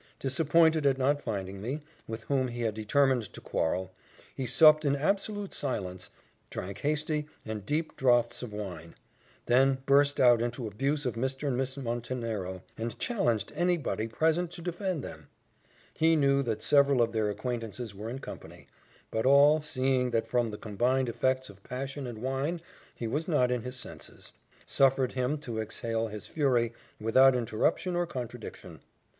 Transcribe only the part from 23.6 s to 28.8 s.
his senses, suffered him to exhale his fury without interruption or contradiction.